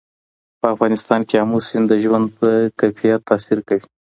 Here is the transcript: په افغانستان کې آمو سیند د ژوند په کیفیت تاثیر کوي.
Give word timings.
په 0.59 0.65
افغانستان 0.73 1.21
کې 1.27 1.35
آمو 1.43 1.57
سیند 1.67 1.85
د 1.89 1.93
ژوند 2.03 2.25
په 2.37 2.47
کیفیت 2.79 3.19
تاثیر 3.29 3.59
کوي. 3.67 3.85